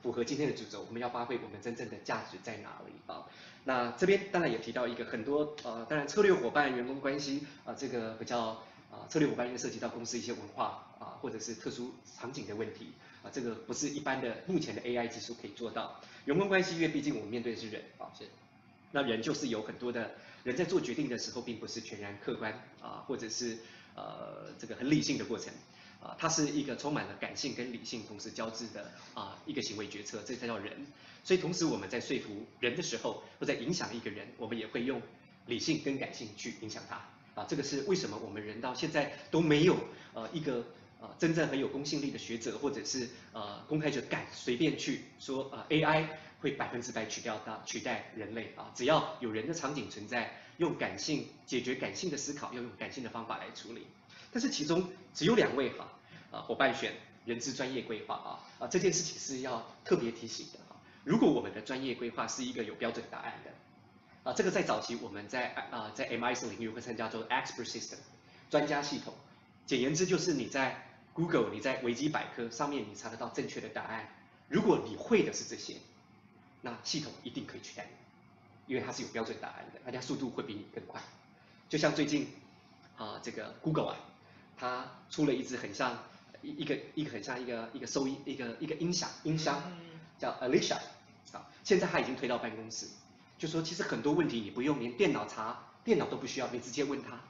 [0.00, 3.26] 符合今天的主轴，我们要发挥我们真正的价值在哪里啊？
[3.64, 12.92] 那这边当然也提到一个很多呃，当然策略伙伴、员工关系啊，这个比较啊，策略伙伴因为涉及到公司一些文化啊，或者是特殊场景的问题
[13.32, 16.00] 这个不是一般的目前的 AI 技术可以做到。
[16.26, 18.24] 员工关系，因为毕竟我们面对的是人啊，是，
[18.92, 20.12] 那人就是有很多的
[20.44, 23.58] 人在做决定的时候，并不是全然客观啊，或者是
[23.94, 25.52] 呃这个很理性的过程。
[26.00, 30.86] 啊，它是一个充满了感性跟理性同时交织的啊一个行为决策，这才叫人。
[31.24, 35.02] 所以同时我们在说服人的时候，或在影响一个人，我们也会用
[35.46, 37.04] 理性跟感性去影响他。
[37.34, 39.76] 啊，这个是为什么我们人到现在都没有
[40.14, 40.64] 呃一个
[41.00, 46.06] 呃真正很有公信力的学者，或者是呃公开者敢随便去说啊 AI
[46.40, 53.86] 会百分之百取掉它取代人类啊，只要有人的场景存在，用感性解决感性的思考，要用感性的方法来处理。
[54.32, 55.88] 但是其中只有两位哈
[56.30, 56.92] 啊伙伴选
[57.24, 60.76] 人资专业规划啊啊这件事情是要特别提醒的啊。
[61.04, 63.50] 如果我们的专业规划是一个有标准答案的
[64.30, 67.96] 啊，这个在早期我们在啊在 MIS 领域会参加做 Expert System
[68.50, 69.14] 专家系统，
[69.66, 74.08] 简言之就是你在 Google 你在维基百科上面你查得到正确的答案。
[74.48, 75.76] 如果你会的是这些，
[76.62, 81.00] 那系统一定可以取代你，因为它是有标准答案的，而且速度会比你更快。
[81.68, 82.28] 就像最近
[82.96, 83.96] 啊这个 Google 啊。
[84.60, 85.96] 它出了一支很像
[86.42, 89.62] 一一个一个很像一个一个收音一个一个音响音箱，
[90.18, 90.78] 叫 Alicia
[91.30, 92.88] 啊，现在它已经推到办公室，
[93.38, 97.20] 就说其实很多问题你不用连电脑查，电脑都不需要，你直接问他。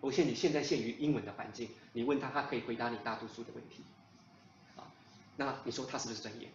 [0.00, 3.82] 而且你现在限于英文的环境，你问他，他可以回答你大多数的问题。
[4.76, 4.86] 啊，
[5.36, 6.48] 那你说他是不是专业？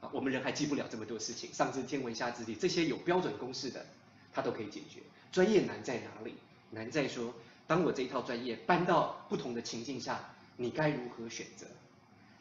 [0.00, 3.86] 啊，我们人还记不了这么多事情，上知天文下知地，这些有标准公式的，
[4.32, 5.00] 他都可以解决。
[5.30, 6.34] 专业难在哪里？
[6.70, 7.32] 难在说。
[7.68, 11.66] 当我这一套专业搬到不同的情境下，你该如何选择？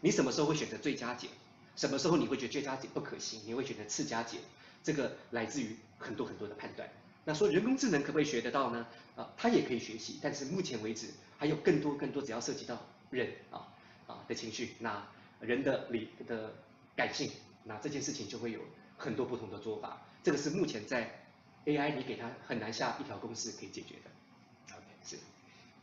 [0.02, 1.28] 你什么时候会选择最佳解？
[1.76, 3.40] 什么时候你会觉得最佳解不可行？
[3.46, 4.40] 你会选择次佳解？
[4.84, 6.90] 这个来自于很多很多的判断。
[7.26, 8.88] 那说人工智能可不可以学得到呢？
[9.16, 12.78] 啊，它也可以学习，但是目前为止还有更多更多，只要涉及到
[13.10, 13.68] 人啊
[14.08, 15.06] 啊的情绪，那
[15.42, 16.54] 人的理的
[16.96, 17.30] 感性，
[17.66, 18.62] 那这件事情就会有
[18.98, 20.02] 很多不同的做法。
[20.24, 21.26] 这个是目前在
[21.66, 24.76] AI 你给它很难下一条公式可以解决的。
[24.76, 25.18] OK，是，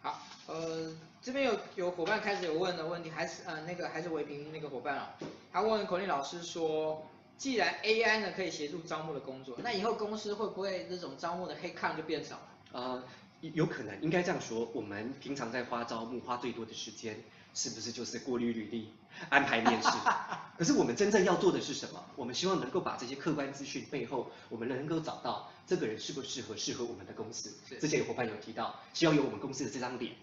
[0.01, 5.15] 好，呃，这边有有伙伴开始有问的问题，还是呃那个还是维平那个伙伴啊，
[5.53, 7.07] 他问口令老师说，
[7.39, 12.49] 既然 AI 呢可以协助招募的工作，那以后公司会不会这种招募的黑抗就变少了？
[12.73, 13.03] 呃，
[13.41, 17.17] 有可能，应该这样说，我们平常在花招募花最多的时间，
[17.55, 18.93] 是不是就是过滤履历、
[19.31, 19.89] 安排面试？
[20.59, 22.05] 可是我们真正要做的是什么？
[22.17, 25.51] 我们希望能够把这些客观资讯背后，我们能够找到。
[25.69, 27.53] 这个人适不适合适合我们的公司？
[27.79, 30.15] 之前有伙伴有提到，希望有我们公司的这张脸，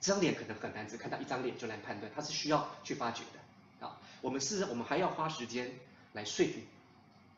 [0.00, 4.00] 这张脸可能很难只看到一张脸就来判断，它是需要去发掘的啊。
[4.22, 5.70] 我们是，我们还要花时间
[6.16, 6.58] 来说服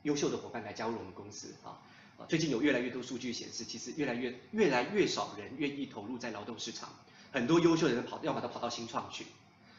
[0.05, 1.77] 优秀的伙伴来加入我们公司啊。
[2.19, 6.88] 啊，最近有越来越多数据显示，其实越来越越来越少人愿意投入在劳动市场，
[7.31, 9.25] 很多优秀的人跑，要么都跑到新创去，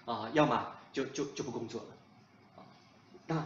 [0.06, 1.88] 啊，要么就就就不工作了，
[2.56, 2.64] 啊，
[3.28, 3.46] 那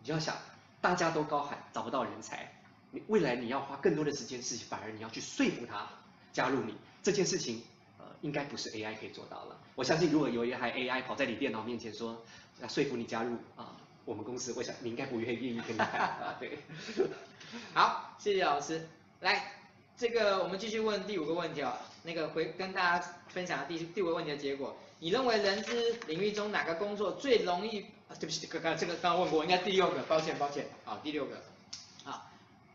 [0.00, 0.36] 你就要想，
[0.80, 2.52] 大家都高喊找不到人才，
[2.90, 5.88] 你未来你要花更多的时间是反而你要去说服他
[6.32, 7.62] 加入你这件事情，
[7.98, 9.60] 呃，应该不是 AI 可以做到了。
[9.76, 12.20] 我相信如果有一台 AI 跑在你电脑面前说，
[12.60, 13.76] 要说服你加入啊。
[14.04, 16.36] 我们公司，我想你应该不愿意跟他谈啊。
[16.38, 16.58] 对，
[17.72, 18.86] 好，谢谢老师。
[19.20, 19.52] 来，
[19.96, 21.72] 这个我们继续问第五个问题哦。
[22.02, 24.76] 那个回跟大家分享第第五个问题的结果。
[24.98, 27.80] 你认为人资领域中哪个工作最容易？
[28.08, 30.66] 啊，对不起，刚刚这个刚刚问过，应该第六个，抱歉抱歉。
[30.84, 31.42] 好，第六个。
[32.04, 32.30] 好，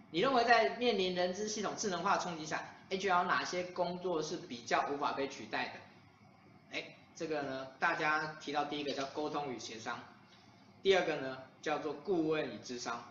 [0.10, 6.78] 你认为在面临人资系统智能化冲击下，HR 哪些工作是比较无法被取代的？
[6.78, 10.00] 哎，这个呢，大家提到第一个叫沟通与协商。
[10.82, 13.04] 第二个呢，叫做顾问与咨商，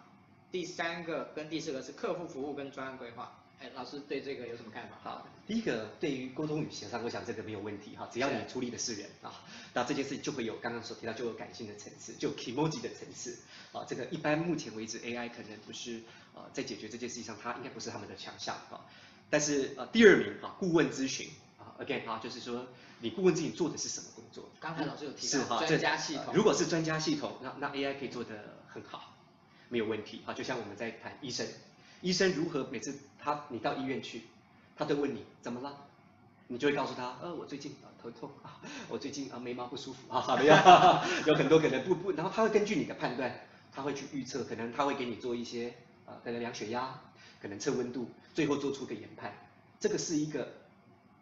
[0.50, 3.35] 第三个跟第四个是客户服务跟专案规划。
[3.61, 4.96] 哎，老师对这个有什么看法？
[5.02, 9.42] 好，第一个对于沟通与协商，我想这个没有问题哈，只要你处理的是人啊，
[9.74, 13.37] 那这件事情就会有刚刚所提到就有感性的层次，就 Kimoji 的层次。
[13.72, 16.00] 啊，这个一般目前为止 AI 可能不是
[16.35, 18.87] 啊在解决这件事情上，它应该不是他们的强项啊，
[19.28, 21.28] 但是呃第二名啊顾问咨询。
[21.28, 21.47] 啊
[21.79, 22.67] again 啊就是说。
[23.01, 24.51] 你顾问自己做的是什么工作？
[24.59, 26.35] 刚才老师有提到是专家系统。
[26.35, 29.14] 如果是专家系统，那那 AI 可以做得很好，
[29.69, 30.21] 没有问题。
[30.27, 31.47] 好，就像我们在谈医生，
[32.01, 34.25] 医生如何每次他你到医院去，
[34.77, 35.87] 他都问你怎么了，
[36.49, 45.73] 你就会告诉他，呃，我最近啊头痛啊，我最近啊眉毛不舒服啊，好的呀， 有很多可能不不，然后他会根据你的判断，他会去预测，可能他会给你做一些
[46.05, 46.99] 呃，可能量血压，
[47.41, 49.33] 可能测温度，最后做出个研判，
[49.79, 50.49] 这个是一个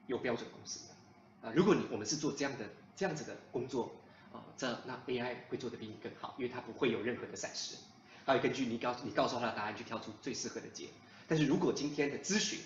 [0.06, 1.48] 有标准公式的。
[1.48, 2.64] 啊，如果你我们是做这样的
[2.96, 3.92] 这样子的工作，
[4.32, 7.76] 啊，这那 AI 会做得比你更好，因为它不会有任何的闪失，
[8.24, 10.88] 它会根据你告你告诉他的答案去挑出最适合的解。
[11.28, 12.60] 但是如果今天的咨询，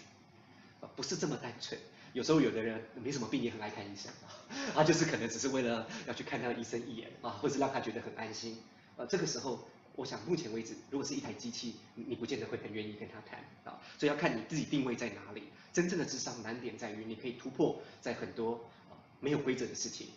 [0.81, 1.79] 啊，不是这么单纯，
[2.13, 4.29] 有时候有的人没什么病也很爱看医生啊，
[4.75, 8.59] 他就是可能只是为了要去看他的医生一眼啊，或是让他觉得很安心，
[8.97, 15.45] 啊，这个时候我想目前为止，如果是一台机器，你不见得会很愿意跟他谈啊，所以要看你自己定位在哪里。
[15.73, 18.55] 真正的智商难点在于，你可以突破在很多
[18.91, 20.09] 啊没有规则的事情，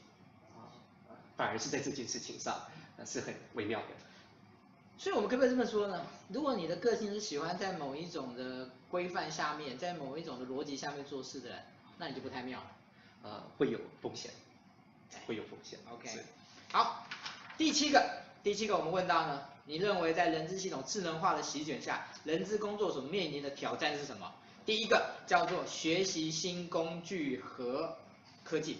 [0.55, 0.73] 啊，
[1.37, 2.59] 反而是在这件事情上，
[3.05, 3.87] 是很微妙的。
[4.97, 6.05] 所以，我们可不可以这么说呢？
[6.29, 11.59] 如果你的个性是喜欢在某一种的规范下面，在某一种的逻辑下面做事的人，
[11.97, 12.71] 那你就不太妙了。
[13.23, 14.31] 呃，会有风险，
[15.25, 15.79] 会有风险。
[15.91, 16.09] OK，
[16.71, 17.07] 好，
[17.57, 24.33] 第七个，第七个我们问到呢，你认为在人资系统智能化的席卷下，人资工作所面临的挑战是什么？
[24.65, 27.97] 第一个叫做学习新工具和
[28.43, 28.77] 科技，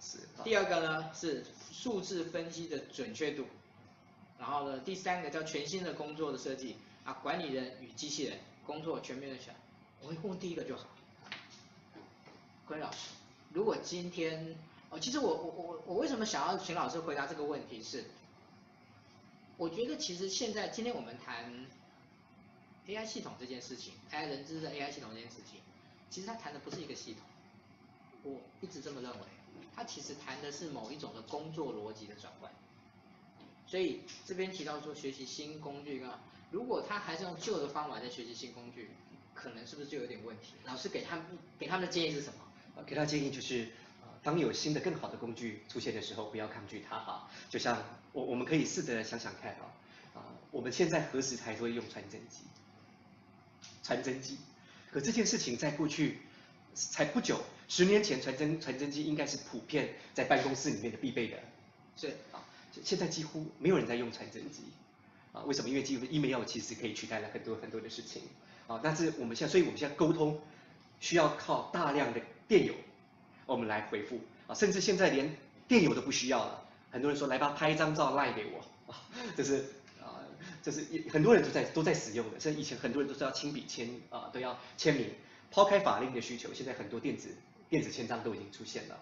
[0.00, 0.18] 是。
[0.44, 3.44] 第二个呢是数字分析的准确度，
[4.38, 9.54] 然后呢第三个叫全新的工作的设计啊，管理人与机器人工作全面的选。
[10.00, 10.84] 我们问第一个就好。
[12.66, 13.10] 关老师，
[13.52, 14.56] 如果今天
[14.90, 18.04] 哦，其实我我我我为什么想要请老师回答这个问题是，
[19.56, 21.66] 我觉得其实现在今天我们谈。
[22.86, 25.58] AI 系统这件事情，AI 人知的 AI 系统这件事情，
[26.10, 27.22] 其实它谈的不是一个系统，
[28.22, 29.20] 我一直这么认为，
[29.74, 32.52] 它其实谈的是某一种的工作逻辑的转换。
[33.66, 38.90] 所以这边提到说学习新工具，啊，如果他还是用旧的方法在学习新工具，
[39.32, 40.52] 可能是不是就有点问题？
[40.64, 41.24] 老师给他们
[41.58, 42.82] 给他们的建议是什么？
[42.84, 43.66] 给他建议就是，
[44.24, 47.28] 当有新的更好的工具出现的时候，不要抗拒它哈。
[47.48, 47.80] 就像
[48.12, 49.70] 我我们可以试着想想看啊，
[50.14, 50.18] 啊，
[50.50, 52.38] 我们现在何时才会用传真机？
[53.82, 54.38] 传真机，
[54.90, 56.20] 可这件事情在过去
[56.74, 61.38] 才不久，十年前传真传真机应该是普遍在办公室里面的必备的，
[61.94, 62.40] 是啊，
[62.82, 64.62] 现在几乎没有人在用传真机，
[65.32, 65.68] 啊，为什么？
[65.68, 68.22] 因为几乎 email 其实可以取代了很多很多的事情，
[68.66, 70.40] 啊，但是我们现在，所以我们现在沟通
[70.98, 72.74] 需要靠大量的电邮，
[73.46, 75.36] 我们来回复，啊，甚至现在连
[75.68, 79.00] 电邮都不需要了，很多人说来吧，拍一张照赖给我，啊，
[79.36, 79.64] 这是。
[80.02, 80.20] 啊，
[80.62, 85.08] 这是很多人都在都在使用的，像以前很多人都是要亲笔签啊，都要签名。
[85.50, 87.28] 抛开法令的需求，现在很多电子
[87.70, 89.00] 电子签章都已经出现了。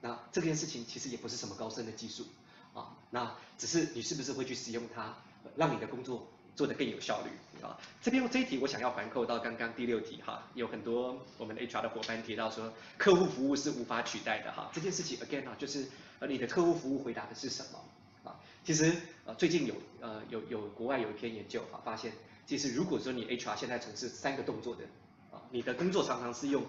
[0.00, 2.26] 那这件事情其实也不是什么高深的技术
[2.74, 5.14] 啊，那只是你是不是会去使用它，
[5.54, 7.78] 让你的工作做得更有效率啊。
[8.00, 14.70] 这边这一题我想要环扣到刚刚第六题哈，有很多我们的 HR 的伙伴提到说，客户服务是无法取代的哈。
[14.72, 15.86] 这件事情 again 啊，就是
[16.18, 18.36] 呃你的客户服务回答的是什么啊？
[18.64, 22.12] 其实呃最近有呃有有国外有一篇研究啊，发现
[22.46, 24.84] 其实如果说你 HR 现在从事三个动作的
[25.30, 26.64] 啊，你的工作常常是用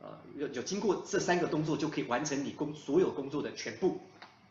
[0.00, 4.00] 呃有有经过这三个动作就可以完成你工所有工作的全部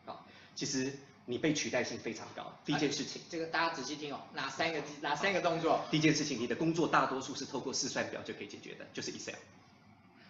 [0.05, 0.93] 啊，其实
[1.29, 2.51] 你被取代性非常高。
[2.65, 5.85] 第一件事情，这个大家仔细听哦，哪三个哪三个动作？
[5.91, 9.35] 第一件事情，你的工作大多数是透过试算表就可以解决的，就是 Excel。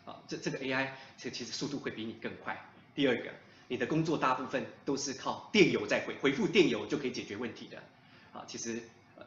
[0.03, 2.69] 啊，这这个 AI 其实其实速度会比你更快。
[2.93, 3.31] 第二个，
[3.69, 7.77] 你的工作大部分都是靠电邮在回回复电邮就可以解决问题的。
[8.33, 8.83] 啊，其实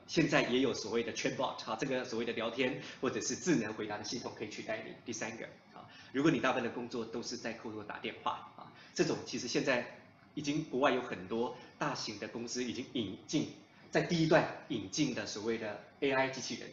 [0.07, 4.93] 现在也有所谓的 Chatbot，哈，这个所谓的聊天或者是智能回答的系统可以取代你。
[5.07, 9.97] 第三个，啊，如果你大部分的工作都是在口头打电话，啊，这种其实现在。
[10.35, 13.49] 已经国外有很多大型的公司已经引进，
[13.91, 16.69] 在第一段引进的所谓的 AI 机器人，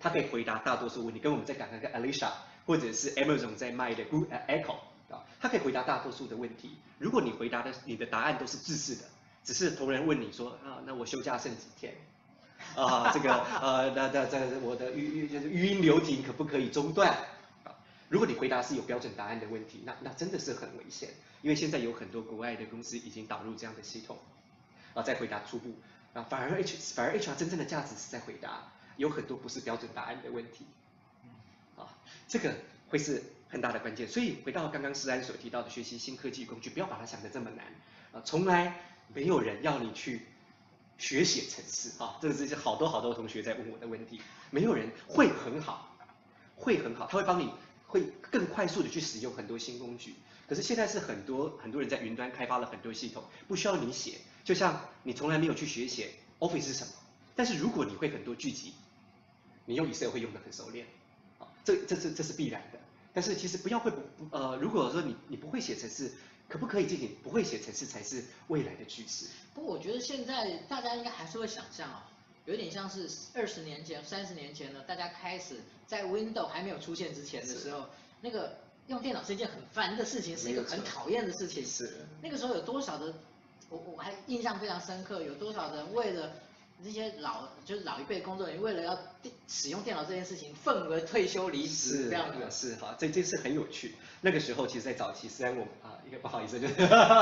[0.00, 2.30] 它可以回答大多数问题，跟我们在讲那个 Alexa
[2.66, 4.76] 或者是 Amazon 在卖的 Google Echo
[5.10, 6.76] 啊，它可以回答大多数的问题。
[6.98, 9.04] 如果你回答的你的答案都是自私的，
[9.44, 11.94] 只是同仁问你说啊，那我休假剩几天？
[12.74, 17.14] 啊，这个呃，那那这我的语语就是语音留停可不可以中断？
[18.14, 21.08] 如果你回答是有标准答案的问题，那那真的是很危险，
[21.42, 24.16] 因为现在有很多国外的公司已经导入这样的系统，
[24.94, 25.74] 啊，在回答初步，
[26.12, 30.64] 啊，反而 H 反而 HR 真正的价值是在回答有很多不是标准答案的问题，
[31.76, 31.90] 啊，
[32.28, 32.54] 这个
[32.88, 34.06] 会是很大的关键。
[34.06, 37.66] 所以回到刚刚诗安所提到的学习新科技工具，不要把它想得这么难，
[38.12, 38.80] 啊，从来
[39.12, 40.20] 没有人要你去
[40.98, 45.96] 学写程式，啊，这个是好多好多同学在问我的问题，没有人会很好，
[46.54, 47.50] 会很好，他会帮你。
[47.94, 50.16] 会更快速的去使用很多新工具，
[50.48, 56.92] 可是现在是很多很多人在云端开发了很多系统，不需要你写，就像你从来没有去学写 Office 是什么，
[57.36, 58.74] 但是如果你会很多聚集，
[59.64, 60.88] 你用 Excel 会用的很熟练，
[61.38, 62.80] 啊，这这这这是必然的。
[63.12, 64.02] 但是其实不要会不
[64.32, 66.10] 呃，如果说你你不会写程式，
[66.48, 69.26] 可不可以进行不会写程式才是未来的趋势？
[69.54, 72.10] 不过我觉得现在大家应该还是会想象啊。
[72.46, 77.86] 有点像是二十年前、三十年前呢，大家开始在 Windows 还没有出现之前的时候，
[78.20, 81.64] 那个用电脑是一件很烦的事情，是一个很讨厌的事情。
[81.66, 81.90] 是。
[82.20, 83.14] 那个时候有多少的，
[83.70, 86.32] 我我还印象非常深刻，有多少人为了
[86.82, 88.98] 那些老就是老一辈工作人员，为了要
[89.48, 92.68] 使用电脑这件事情，愤而退休离职这样子。
[92.68, 93.94] 是哈，这件事很有趣。
[94.20, 96.74] 那个时候其实，在早期，虽然我啊，一个不好意思，就是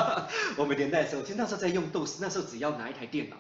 [0.59, 3.37] 我们年代的时候，其实那时候在用 DOS，那时候只要拿一台电脑。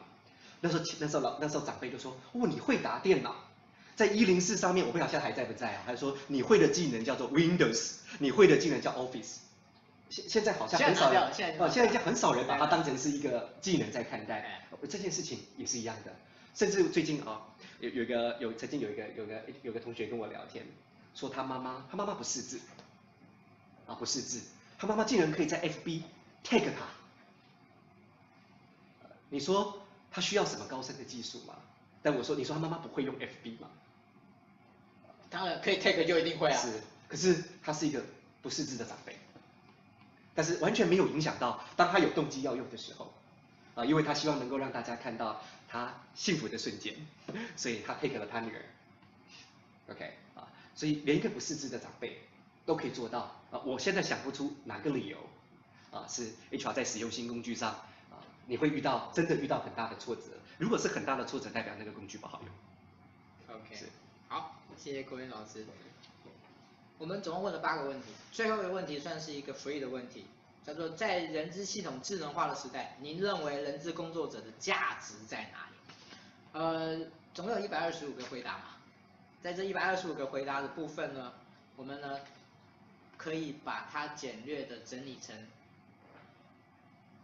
[0.62, 3.34] 那时候，那时候老那时候长辈就说：“哦，你会打电脑，
[3.96, 9.38] 在一零四上面，我不晓得现在还在不在啊？”还说你会的技能叫做 Windows，你会的技能叫 Office。
[10.08, 14.64] 现现在好像很少人，现在现在已经很少人把它当成是一个技能在看待。
[14.88, 16.14] 这件事情也是一样的，
[16.54, 17.42] 甚至最近啊，
[17.80, 20.64] 有有个有曾经有一个有个有个同学跟我聊天，
[21.14, 22.60] 说他妈妈他妈妈不识字，
[23.86, 24.40] 啊不识字，
[24.78, 26.02] 他妈妈竟然可以在 FB
[26.44, 26.86] tag 他，
[29.30, 29.81] 你说？
[30.12, 31.54] 他需要什么高深的技术吗？
[32.02, 33.68] 但我说，你说他妈妈不会用 FB 吗？
[35.30, 36.60] 当然可以 take 就一定会啊。
[36.60, 38.02] 是，可是他是一个
[38.42, 39.16] 不识字的长辈，
[40.34, 43.12] 但是完全没有影响到当他有动机要用的时候
[43.74, 46.94] 啊，因为他希望能够让大家看到他幸福的瞬间，
[47.56, 48.62] 所以他 take 了他女儿。
[49.90, 52.18] OK 啊，所以连一个不识字的长辈
[52.66, 55.18] 都可以做到啊，我现在想不出哪个理由
[55.90, 57.80] 啊是 HR 在使用新工具上。
[58.52, 60.24] 你会遇到真的遇到很大的挫折，
[60.58, 63.56] 如果是很大的挫折，代表那个工具不好用。
[63.56, 63.86] OK，
[64.28, 65.64] 好，谢谢郭元老师。
[66.98, 70.26] 我们总共问了八个问题，最后一个问题算是一个 free 的问题，
[70.66, 75.76] 叫做在人资系统智能化的时代，您认为人资工作者的价值在哪里？
[76.52, 78.64] 呃，总共有一百二十五个回答嘛，
[79.42, 81.32] 在这一百二十五个回答的部分呢，
[81.74, 82.18] 我们呢
[83.16, 85.34] 可以把它简略的整理成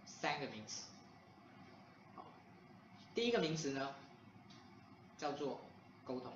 [0.06, 0.87] 三个名词。
[3.18, 3.96] 第一个名词呢，
[5.16, 5.60] 叫做
[6.04, 6.32] 沟通，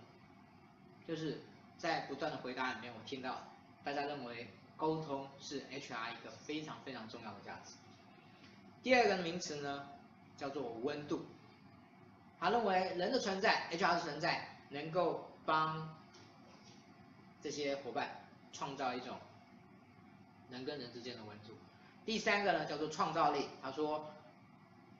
[1.06, 1.40] 就是
[1.78, 3.38] 在不断的回答里面，我听到
[3.84, 7.74] 大家认为沟通是 HR 一个非常非常重要的价值。
[8.82, 9.90] 第二个名词呢，
[10.36, 11.24] 叫做温度，
[12.40, 15.96] 他认为人的存在，HR 的存在，能够帮
[17.40, 19.20] 这些伙伴创造一种
[20.50, 21.54] 人跟人之间的温度。
[22.04, 24.12] 第三个呢，叫做创造力，他说。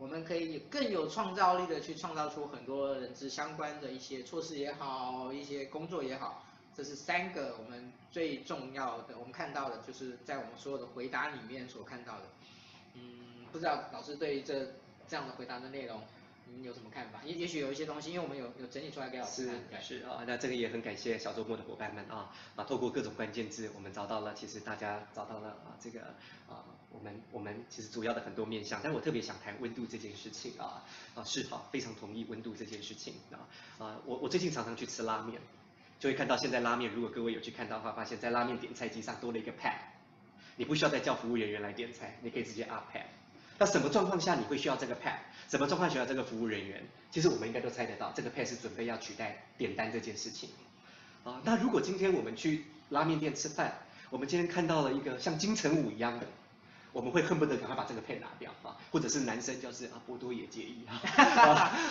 [0.03, 6.45] 我们可以更有创造力的去创造出很多人资相关的一些措施也好，一些工作也好，
[6.77, 9.17] 这是三个我们最重要的。
[9.17, 12.25] 我们看到的就是在我们所有的回答里面所看到的。
[12.95, 14.73] 嗯，不知道老师对于这
[15.07, 16.03] 这样的回答的内容。
[16.55, 17.21] 你有什么看法？
[17.25, 19.81] 也也许有一些东西，因为我们有有整理出来给老师看。
[19.81, 26.01] 是是啊，那这个也很感谢小周末的伙伴们啊啊，透过各种关键字，我们找到了，其实大家找到了啊这个
[26.51, 30.84] 啊，我们我们其实主要的很多面向，但我特别想谈温度这件事情啊
[31.14, 35.40] 啊是好，非常同意温度这件事情啊啊，我我最近常常去吃拉面，
[35.99, 39.76] 就会看到现在拉面，如果各位有去看到的话，发现在拉面点菜机上多了一个 pad，
[40.57, 43.05] 你不需要再叫服务人员来点菜，你可以直接 up pad。
[43.59, 45.18] 那什么状况下你会需要这个 pad？
[45.49, 46.82] 什么状况需要这个服务人员？
[47.11, 50.51] 其实我们应该都猜得到，这个 pad 是准备要取代点单这件事情。
[51.24, 53.78] 啊，那如果今天我们去拉面店吃饭，
[54.11, 56.26] 我们今天看到了一个像金城武一样的，
[56.93, 61.01] 我们会恨不得赶快把这个 pad 拿掉啊，或者是男生就是啊波多也介意啊。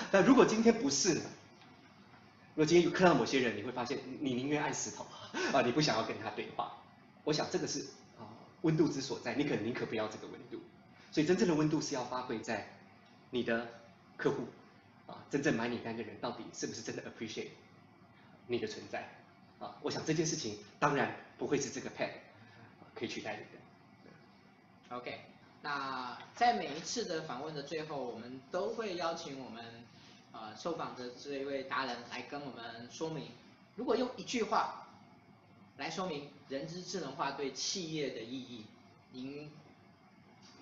[0.12, 1.22] 那如果今天不是呢？
[2.54, 5.08] 如果今天有看到某些人，你会发现你宁愿按石头
[5.54, 6.78] 啊，你不想要跟他对话。
[7.24, 7.80] 我想这个是
[8.20, 8.28] 啊
[8.62, 10.62] 温度之所在，你可能宁可不要这个温度。
[11.12, 12.68] 所以真正的温度是要发挥在
[13.32, 13.68] 你的
[14.18, 14.48] 客户
[15.08, 17.50] 啊，真正买你单的人到底是不是真的 appreciate
[18.48, 19.10] 你的存在
[19.60, 19.76] 啊？
[19.82, 22.10] 我想这件事情当然不会是这个 pad
[22.94, 23.61] 可以取代你的。
[24.92, 25.22] OK，
[25.62, 29.64] 那在每一次的访问的最后，我们都会邀请我们
[30.32, 33.32] 呃受访的这一位达人来跟我们说明，
[33.76, 34.88] 如果用一句话
[35.78, 38.66] 来说明人之智能化对企业的意义，
[39.12, 39.52] 您。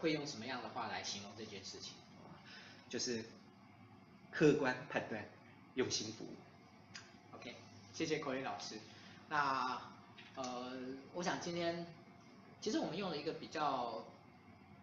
[0.01, 1.91] 会用什么样的话来形容这件事情？
[2.87, 3.21] 就是
[4.31, 5.25] 客观判断，
[5.75, 6.29] 用心服务。
[7.35, 7.53] OK，
[7.93, 8.75] 谢谢口林老师。
[9.27, 9.81] 那
[10.35, 10.71] 呃，
[11.13, 11.85] 我想今天
[12.61, 14.05] 其实我们用了一个比较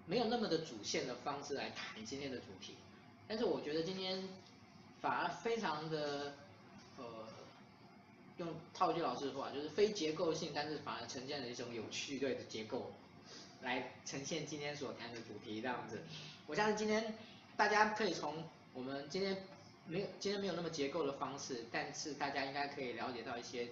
[0.07, 2.75] 没有那么的主线的方式来谈今天的主题，
[3.29, 4.23] 但是我觉得今天
[5.01, 6.35] 反而非常的
[6.97, 7.05] 呃，
[8.39, 12.93] 用套句老师的话，就是非结构性，但是反而呈现了一种有趣对的结构。
[13.63, 16.01] 来呈现今天所谈的主题这样子，
[16.47, 17.15] 我相信今天
[17.57, 18.45] 大家可以从
[18.75, 19.45] 我们今天
[19.87, 23.71] 没有今天没有那么结构的方式，但是大家应该可以了解到一些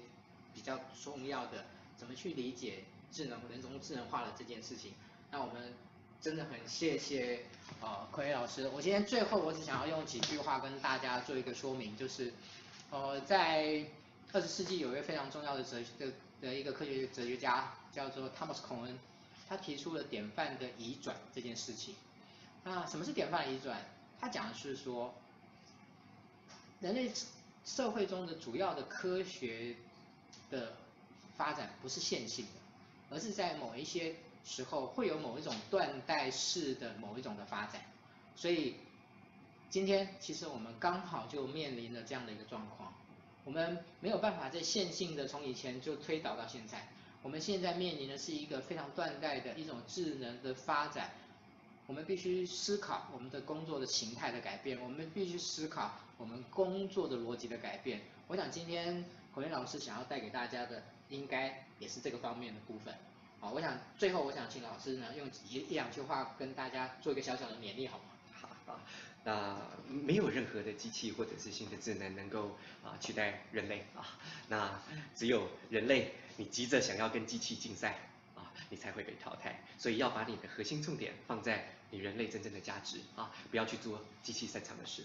[0.52, 1.66] 比较重要的
[1.96, 2.82] 怎么去理解
[3.12, 4.94] 智能人工智能化的这件事情。
[5.30, 5.74] 那我们
[6.24, 7.40] 真的很谢谢
[7.82, 12.32] 呃奎老师，我今天最后我只想要用几句话跟大家做一个说明，就是
[12.90, 13.84] 呃在
[14.32, 16.06] 二十世纪有一位非常重要的哲的
[16.40, 18.98] 的一个科学哲学家叫做汤姆斯孔恩。
[19.50, 21.94] 他提出了典范的移转这件事情。
[22.62, 23.82] 那什么是典范移转？
[24.18, 25.12] 他讲的是说，
[26.80, 27.12] 人类
[27.66, 29.76] 社会中的主要的科学
[30.50, 30.72] 的
[31.36, 34.14] 发展不是线性的，而是在某一些
[34.44, 37.80] 时候会有某一种断代式的某一种的发展。
[38.36, 38.76] 所以
[39.70, 42.92] 今天其实我们刚好就面临了这样的一个状况，
[43.44, 46.86] 我们没有办法在线性的从以前就推导到现在。
[47.22, 51.10] 我们现在面临的是一个非常断代的一种智能的发展，
[51.86, 58.02] 我们必须思考我们的工作的形态的改变，我们必须思考我们工作的逻辑的改变。
[58.28, 62.94] 我想今天孔云老师想要带给大家的，应该也是这个方面的部分。
[63.44, 68.04] 好，我想最后我想请老师呢用一一两句话跟大家做一个小小的勉励，好吗？
[68.40, 68.80] 好啊，
[69.22, 74.16] 那没有任何的机器或者是新的智能能够啊取代人类啊，
[74.48, 74.80] 那
[75.14, 76.14] 只有人类。
[76.36, 77.96] 你急着想要跟机器竞赛
[78.34, 79.62] 啊，你才会被淘汰。
[79.78, 85.04] 所以要把你的核心重点放在你人类真正的价值啊，不要去做机器擅长的事。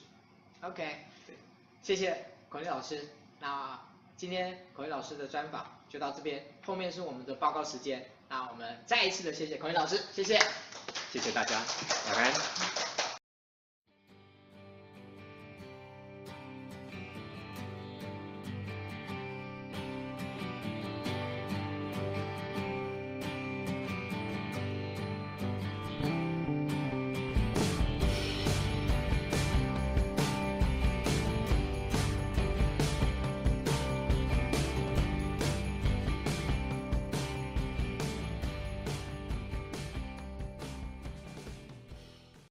[0.62, 1.36] OK，对，
[1.84, 3.10] 谢谢口林老师。
[3.42, 3.80] 那
[4.16, 8.10] 今天口林老师的专访就到这边，后面是我们的报告时间。
[8.30, 10.40] 那我们再一次的谢谢孔云老师，谢谢，
[11.12, 11.60] 谢谢大家，
[12.08, 12.99] 拜拜。